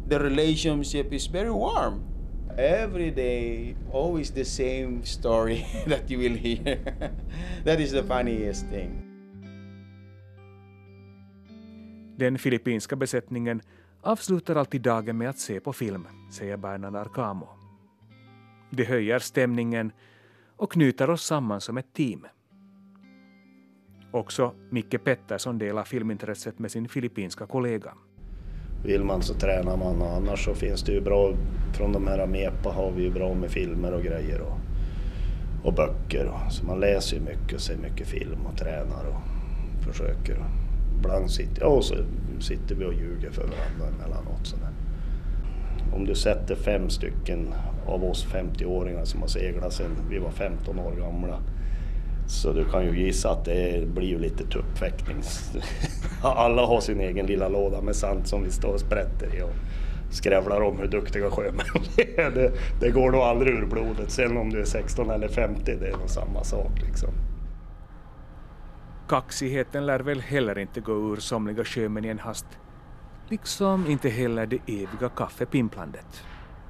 [0.10, 2.12] the relationship is very warm.
[2.58, 6.77] Every day, always the same story that you will hear.
[7.65, 9.10] that is the funniest thing.
[12.17, 13.62] Den filippinska besättningen
[14.01, 17.47] avslutar alltid dagen med att se på film, säger Bernan Arcamo.
[18.69, 19.91] Det höjer stämningen
[20.58, 22.27] och knyter oss samman som ett team.
[24.12, 27.93] Också Micke Pettersson delar filmintresset med sin filippinska kollega.
[28.84, 31.34] Vill man så tränar man och annars så finns det ju bra,
[31.74, 34.58] från de här MEPA har vi ju bra med filmer och grejer och,
[35.63, 36.26] och böcker.
[36.26, 39.22] Och, så man läser ju mycket och ser mycket film och tränar och
[39.88, 40.38] försöker.
[40.38, 40.46] Och,
[40.98, 41.96] ibland sitter, ja, och så
[42.39, 44.48] sitter vi och ljuger för varandra emellanåt.
[44.48, 44.69] Sådär.
[45.93, 47.54] Om du sätter fem stycken
[47.86, 51.39] av oss 50-åringar som har seglat sedan vi var 15 år gamla
[52.27, 55.17] så du kan ju gissa att det blir ju lite tuppfäktning.
[56.21, 59.53] Alla har sin egen lilla låda med sand som vi står och sprätter i och
[60.12, 61.65] skrävlar om hur duktiga sjömän
[61.97, 62.31] vi är.
[62.31, 64.12] Det, det går nog aldrig ur blodet.
[64.12, 67.09] Sen om du är 16 eller 50, det är nog samma sak liksom.
[69.07, 72.45] Kaxigheten lär väl heller inte gå ur somliga sjömän i en hast.
[73.29, 76.23] Liksom inte heller det eviga kaffepimplandet.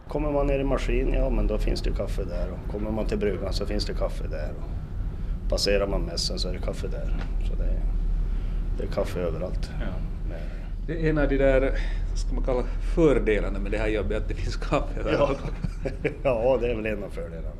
[0.08, 2.48] Kommer man ner i maskin, ja men då finns det kaffe där.
[2.52, 4.52] Och kommer man till bryggan så finns det kaffe där.
[4.58, 4.83] Och
[5.54, 7.16] passerar man mässen så är det kaffe där.
[7.48, 7.80] Så det är,
[8.78, 9.72] det är kaffe överallt.
[10.88, 11.72] Det är en av de där,
[12.16, 12.64] ska man kalla
[12.96, 15.02] fördelarna med det här jobbet, att det finns kaffe Ja.
[15.02, 15.40] överallt.
[16.24, 17.56] ja, det är väl en av fördelarna.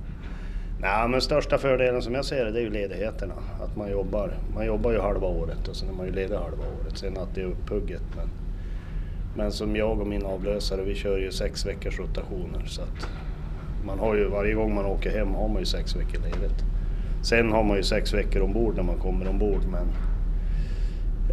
[0.82, 3.34] Nej, men största fördelen som jag ser det, det är ju ledigheterna.
[3.62, 4.34] Att man jobbar.
[4.56, 6.98] Man jobbar ju halva året och sen är man ju ledig halva året.
[6.98, 8.04] Sen att det är upphugget.
[8.16, 8.30] Men,
[9.38, 12.66] men som jag och min avlösare, vi kör ju sex veckors rotationer.
[12.66, 13.08] Så att
[13.86, 16.64] man har ju, varje gång man åker hem har man ju sex veckor ledigt.
[17.24, 19.62] Sen har man ju sex veckor ombord när man kommer ombord.
[19.72, 19.88] Men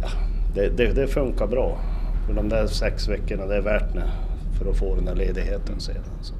[0.01, 0.07] ja,
[0.55, 1.79] det, det, det funkar bra.
[2.27, 4.11] För de där sex veckorna, det är värt det
[4.59, 6.03] för att få den där ledigheten sedan.
[6.21, 6.33] Så.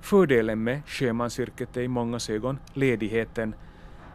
[0.00, 3.54] Fördelen med sjömansyrket är i mångas ögon ledigheten.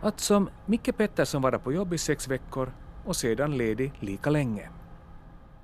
[0.02, 2.72] Att som Micke Pettersson vara på jobb i sex veckor
[3.06, 4.70] och sedan ledig lika länge.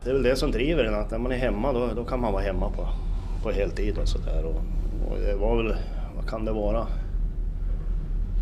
[0.04, 2.22] Det är väl det som driver en, att när man är hemma då, då kan
[2.22, 2.88] man vara hemma på,
[3.44, 4.46] på heltid och sådär.
[4.46, 4.62] Och,
[5.12, 5.76] och det var väl,
[6.16, 6.88] vad kan det vara?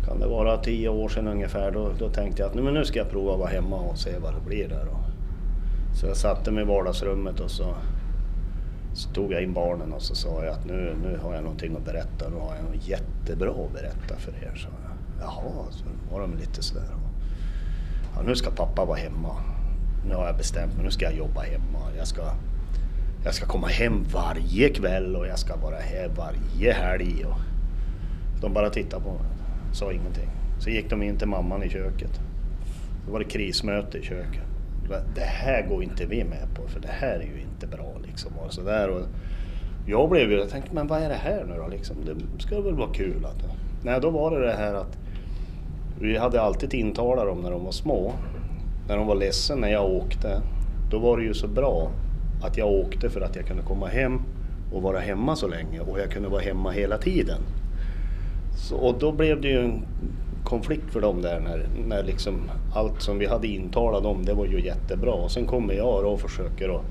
[0.06, 2.84] Kan det vara tio år sedan ungefär, då, då tänkte jag att nu, men nu
[2.84, 4.88] ska jag prova att vara hemma och se vad det blir där.
[4.88, 5.10] Och,
[5.96, 7.74] så jag satte mig i vardagsrummet och så,
[8.94, 11.76] så tog jag in barnen och så sa jag att nu, nu har jag någonting
[11.76, 14.54] att berätta, nu har jag något jättebra att berätta för er.
[14.56, 14.68] Så,
[15.20, 16.84] Jaha, så var de lite sådär.
[18.14, 19.36] Ja, nu ska pappa vara hemma.
[20.08, 21.78] Nu har jag bestämt mig, nu ska jag jobba hemma.
[21.98, 22.22] Jag ska,
[23.24, 27.24] jag ska komma hem varje kväll och jag ska vara här varje helg.
[27.24, 27.40] Och
[28.40, 29.39] de bara tittar på mig,
[29.72, 30.28] sa ingenting.
[30.58, 32.20] Så gick de in till mamman i köket.
[33.06, 34.42] Då var det krismöte i köket.
[35.14, 38.32] Det här går inte vi med på för det här är ju inte bra liksom.
[38.38, 38.88] Och så där.
[38.88, 39.02] Och
[39.86, 41.96] jag blev ju, jag tänkte men vad är det här nu då liksom?
[42.04, 43.44] Det ska väl vara kul att...
[43.82, 44.98] Nej, då var det det här att
[46.00, 48.12] vi hade alltid intalat dem när de var små.
[48.88, 50.42] När de var ledsen när jag åkte,
[50.90, 51.90] då var det ju så bra
[52.42, 54.22] att jag åkte för att jag kunde komma hem
[54.72, 57.40] och vara hemma så länge och jag kunde vara hemma hela tiden.
[58.56, 59.82] Så, och då blev det ju en
[60.44, 64.46] konflikt för dem där när, när liksom allt som vi hade intalat dem, det var
[64.46, 65.12] ju jättebra.
[65.12, 66.82] Och sen kommer jag och försöker att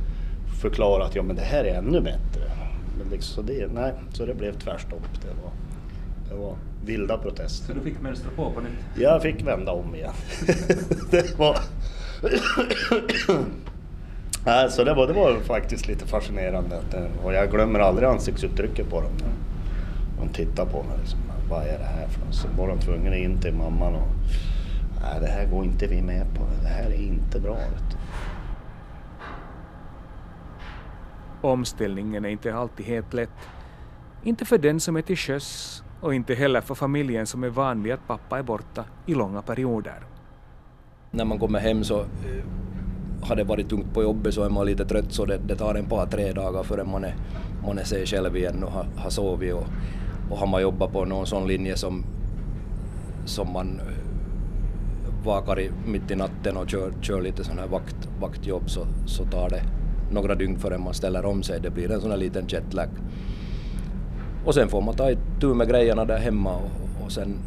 [0.62, 2.42] förklara att ja men det här är ännu bättre.
[3.00, 5.02] Men liksom, så, det, nej, så det blev tvärstopp.
[5.22, 5.52] Det var,
[6.30, 6.56] det var
[6.86, 7.68] vilda protester.
[7.68, 8.72] Så du fick mönstra på på nytt?
[9.02, 10.14] Jag fick vända om igen.
[11.12, 11.58] det var...
[14.46, 16.76] alltså det, var, det var faktiskt lite fascinerande.
[16.92, 19.12] Det- och jag glömmer aldrig ansiktsuttrycket på dem.
[19.20, 20.98] När de tittar på mig.
[21.00, 21.20] Liksom,
[21.50, 22.36] Vad är det här för något?
[22.36, 24.08] Så var de tvungna in till mamman och...
[25.02, 26.42] Nej, det här går inte vi med på.
[26.62, 27.58] Det här är inte bra.
[31.42, 33.30] Omställningen är inte alltid helt lätt.
[34.24, 37.84] Inte för den som är till sjöss och inte heller för familjen som är van
[37.84, 40.00] vid att pappa är borta i långa perioder.
[41.12, 42.06] När man kommer hem så eh,
[43.22, 45.76] har det varit tungt på jobbet så är man lite trött så det, det tar
[45.76, 47.16] en par tre dagar förrän man är,
[47.64, 49.68] man är sig själv igen och har, har sovit och,
[50.30, 52.06] och har man jobbat på någon sån linje som,
[53.26, 58.10] som man eh, vakar i, mitt i natten och kör, kör lite sån här vakt,
[58.20, 59.62] vaktjobb så, så tar det
[60.12, 61.60] några dygn förrän man ställer om sig.
[61.60, 62.90] Det blir en sån här liten jetlag.
[64.46, 67.38] Och sen får man ta itu med grejerna där hemma och, och sen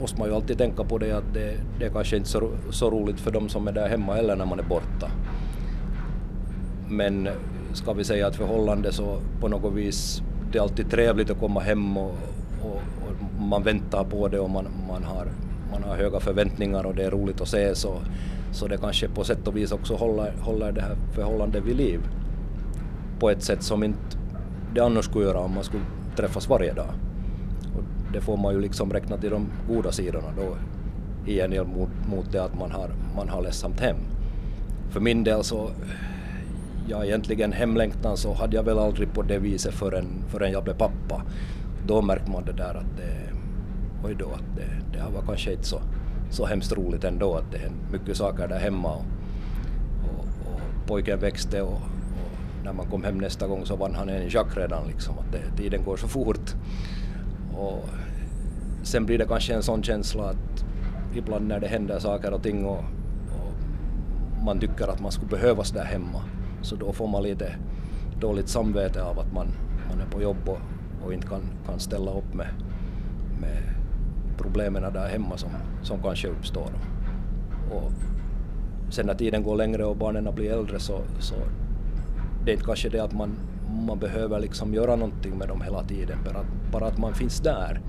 [0.00, 2.90] måste man ju alltid tänka på det att det, det är kanske inte så, så
[2.90, 5.10] roligt för dem som är där hemma eller när man är borta.
[6.88, 7.28] Men
[7.72, 10.22] ska vi säga att förhållande så på något vis,
[10.52, 12.14] det är alltid trevligt att komma hem och,
[12.62, 15.26] och, och man väntar på det och man, man, har,
[15.72, 17.94] man har höga förväntningar och det är roligt att se så,
[18.52, 22.00] så det kanske på sätt och vis också håller, håller det här förhållandet vid liv
[23.20, 24.18] på ett sätt som inte
[24.74, 25.84] det annars skulle göra om man skulle
[26.16, 26.90] träffas varje dag.
[27.76, 27.82] Och
[28.12, 30.56] det får man ju liksom räkna till de goda sidorna då
[31.32, 33.96] i mot, mot det att man har, man har ledsamt hem.
[34.90, 35.70] För min del så,
[36.88, 40.74] ja egentligen hemlängtan så hade jag väl aldrig på det viset förrän, förrän jag blev
[40.74, 41.22] pappa.
[41.86, 43.32] Då märkte man det där att det,
[44.04, 45.80] oj då, att det, det här var kanske inte så,
[46.30, 49.04] så hemskt roligt ändå att det hände mycket saker där hemma och,
[50.04, 51.80] och, och pojken växte och,
[52.64, 55.62] när man kom hem nästa gång så vann han en schack redan liksom, att det,
[55.62, 56.54] tiden går så fort.
[57.56, 57.88] Och
[58.82, 60.64] sen blir det kanske en sån känsla att
[61.14, 62.78] ibland när det händer saker och ting och,
[63.28, 66.22] och man tycker att man skulle behövas där hemma
[66.62, 67.56] så då får man lite
[68.20, 69.46] dåligt samvete av att man,
[69.88, 70.58] man är på jobb och,
[71.04, 72.48] och inte kan, kan ställa upp med,
[73.40, 73.62] med
[74.38, 75.50] problemen där hemma som,
[75.82, 76.70] som kanske uppstår.
[77.70, 77.92] Och
[78.90, 81.34] sen när tiden går längre och barnen blir äldre så, så
[82.44, 83.38] det är inte kanske det att man,
[83.86, 87.80] man behöver liksom göra någonting med dem hela tiden, bara, bara att man finns där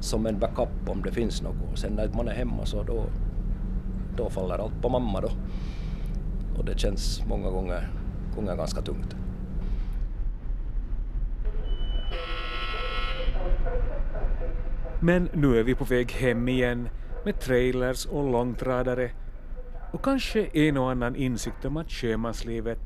[0.00, 1.78] som en backup om det finns något.
[1.78, 3.04] Sen när man är hemma så då,
[4.16, 5.30] då faller allt på mamma då.
[6.58, 7.88] Och det känns många gånger,
[8.36, 9.16] gånger ganska tungt.
[15.00, 16.88] Men nu är vi på väg hem igen
[17.24, 19.10] med trailers och långtradare
[19.92, 22.78] och kanske en och annan insikt om att sjömanslivet,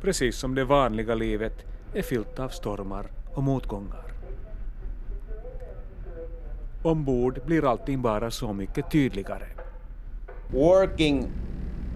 [0.00, 4.04] precis som det vanliga livet, är fyllt av stormar och motgångar.
[6.82, 9.46] Ombord blir allting bara så mycket tydligare.
[10.50, 11.32] Working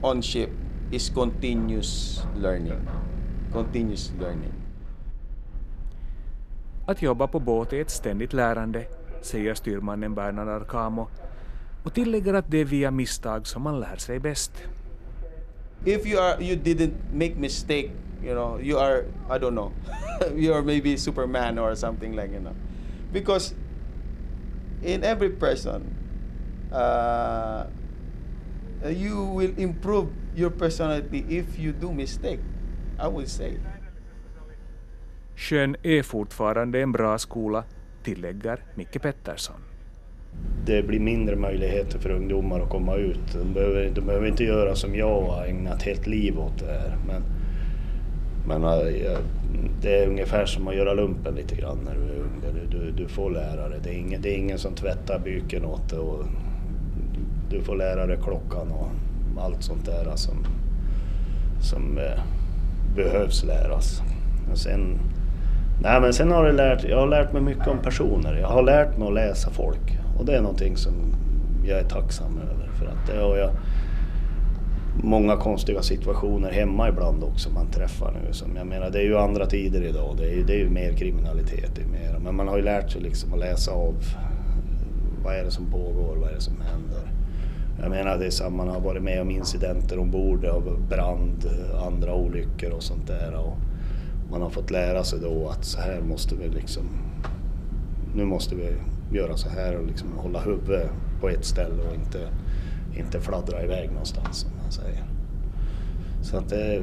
[0.03, 0.51] on ship
[0.91, 2.89] is continuous learning.
[3.53, 4.53] Continuous learning.
[6.86, 8.84] Att jobba på båt är ett ständigt lärande,
[9.22, 11.09] säger styrmannen Bernard Arcamo
[11.84, 14.53] och tillägger att det är via misstag som man lär sig bäst.
[15.84, 17.91] If you are you didn't make mistake,
[18.24, 19.72] you know, you are I don't know.
[20.36, 22.55] you are maybe Superman or something like you know.
[23.12, 23.55] Because
[24.82, 25.82] in every person
[26.72, 27.64] uh,
[28.91, 30.09] you will improve
[30.39, 32.41] your personality if you do mistake.
[32.99, 33.53] I would say.
[35.36, 37.64] Sjön är fortfarande en bra skola,
[38.03, 39.57] tillägger Micke Pettersson.
[40.66, 43.32] Det blir mindre möjligheter för ungdomar att komma ut.
[43.32, 46.66] De behöver, de behöver inte göra som jag och ägna ett helt liv åt det
[46.66, 46.97] här.
[47.07, 47.22] Men,
[48.47, 49.18] men äh,
[49.82, 52.43] det är ungefär som att göra lumpen lite grann när du är ung.
[52.70, 53.80] Du, du, du får lära dig.
[53.82, 55.99] Det är, ingen, det är ingen som tvättar byken åt dig.
[55.99, 56.24] Och
[57.51, 58.91] du får lära dig klockan och
[59.39, 60.47] allt sånt där eh, som,
[61.61, 62.22] som eh,
[62.97, 64.03] behövs läras.
[64.53, 64.99] Och sen,
[65.82, 68.34] nej men sen har jag lärt, jag har lärt mig mycket om personer.
[68.34, 70.95] Jag har lärt mig att läsa folk och det är någonting som
[71.64, 72.68] jag är tacksam över.
[72.78, 73.51] För att det har jag
[75.03, 78.32] många konstiga situationer hemma ibland också man träffar nu.
[78.32, 80.16] Som jag menar, det är ju andra tider idag.
[80.18, 81.70] Det är ju, det är ju mer kriminalitet.
[81.74, 85.34] Det är mer, men man har ju lärt sig liksom att läsa av eh, vad
[85.34, 87.18] är det som pågår, vad är det som händer.
[87.81, 91.51] Jag menar det är samma, man har varit med om incidenter ombord, av brand,
[91.87, 93.35] andra olyckor och sånt där.
[93.35, 93.57] Och
[94.31, 96.85] man har fått lära sig då att så här måste vi liksom,
[98.14, 98.68] nu måste vi
[99.16, 102.29] göra så här och liksom hålla huvudet på ett ställe och inte,
[102.99, 105.05] inte fladdra iväg någonstans som man säger.
[106.22, 106.83] Så att det,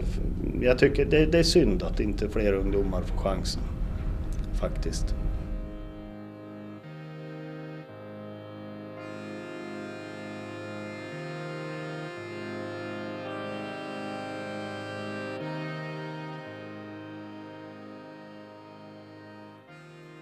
[0.62, 3.62] jag tycker det, det är synd att inte fler ungdomar får chansen,
[4.54, 5.16] faktiskt.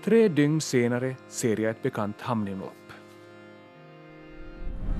[0.04, 2.94] Tre dygn senare ser jag ett bekant hamninlopp.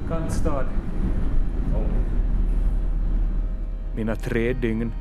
[0.10, 0.66] Kantstad.
[3.96, 4.92] Mina tre dygn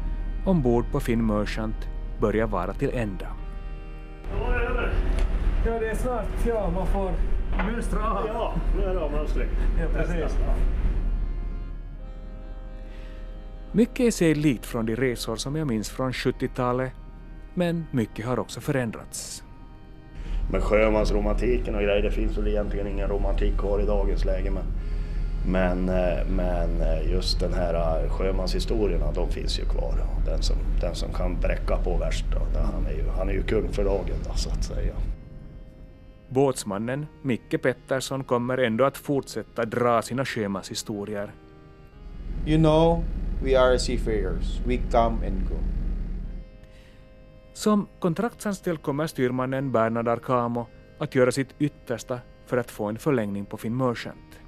[0.47, 1.89] ombord på Finn Merchant
[2.21, 3.27] börjar vara till ända.
[5.67, 7.13] Ja, det är snart, ja, man får
[7.57, 8.27] mönstra av.
[8.27, 9.49] Ja, nu är det.
[9.81, 10.39] Ja, precis.
[13.73, 16.93] Mycket är sig likt från de resor som jag minns från 70-talet,
[17.55, 19.45] men mycket har också förändrats.
[20.51, 24.51] Men sjömansromantiken och grejer, det finns väl egentligen ingen romantik kvar i dagens läge.
[24.51, 24.65] Men,
[25.47, 29.95] men, eh, men eh, just den här eh, sjömanshistorierna, de finns ju kvar.
[30.27, 33.43] Den som, den som kan bräcka på värst, då, han, är ju, han är ju
[33.43, 34.93] kung för dagen då, så att säga.
[36.29, 41.33] Båtsmannen Micke Pettersson kommer ändå att fortsätta dra sina sjömanshistorier.
[42.47, 43.05] You know,
[43.43, 44.61] we are seafarers.
[44.67, 45.57] We come and go.
[47.53, 50.67] Som kontraktsanställd kommer styrmannen Bernard Arcamo
[50.99, 54.41] att göra sitt yttersta för att få en förlängning på Finn Merchant.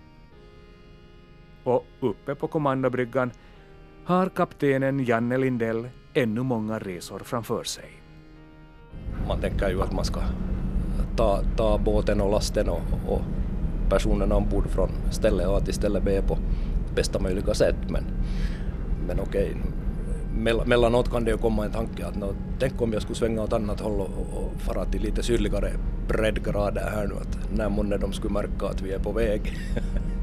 [1.65, 3.31] Och uppe på kommandobryggan
[4.05, 7.91] har kaptenen Janne Lindell ännu många resor framför sig.
[9.29, 10.21] Man tänker ju att man ska
[11.17, 13.23] ta, ta båten och lasten och, och
[13.91, 16.39] personerna ombord från ställe A till ställe B på
[16.95, 17.77] bästa möjliga sätt.
[17.89, 18.05] Men,
[19.07, 19.57] men okej,
[20.67, 23.53] mellanåt kan det ju komma en tanke att no, tänk om jag skulle svänga åt
[23.53, 25.71] annat håll och, och fara till lite sydligare
[26.09, 29.57] breddgrader här nu, att när månne de skulle märka att vi är på väg.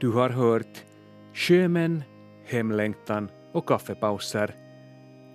[0.00, 0.84] Du har hört
[1.34, 2.02] Sjömän,
[2.44, 4.54] hemlängtan och kaffepauser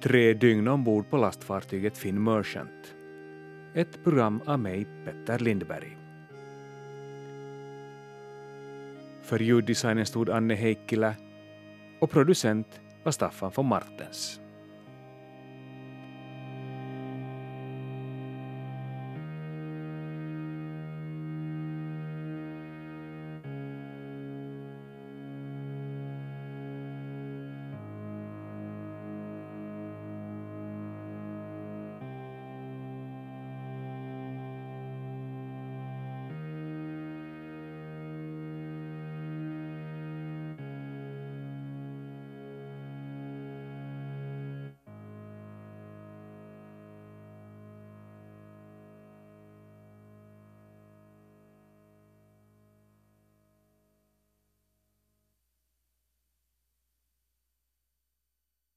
[0.01, 2.95] tre dygn ombord på lastfartyget Finn Merchant.
[3.74, 5.97] Ett program av mig, Petter Lindberg.
[9.22, 11.16] För ljuddesignen stod Anne Heikkilä
[11.99, 14.41] och producent var Staffan von Martens.